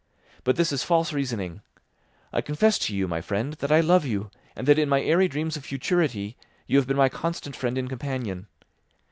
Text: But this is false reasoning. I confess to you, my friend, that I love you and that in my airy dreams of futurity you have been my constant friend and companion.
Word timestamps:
But 0.43 0.55
this 0.55 0.71
is 0.71 0.81
false 0.81 1.13
reasoning. 1.13 1.61
I 2.33 2.41
confess 2.41 2.79
to 2.79 2.95
you, 2.95 3.07
my 3.07 3.21
friend, 3.21 3.53
that 3.59 3.71
I 3.71 3.81
love 3.81 4.03
you 4.03 4.31
and 4.55 4.67
that 4.67 4.79
in 4.79 4.89
my 4.89 4.99
airy 4.99 5.27
dreams 5.27 5.57
of 5.57 5.63
futurity 5.65 6.35
you 6.65 6.77
have 6.79 6.87
been 6.87 6.97
my 6.97 7.07
constant 7.07 7.55
friend 7.55 7.77
and 7.77 7.87
companion. 7.87 8.47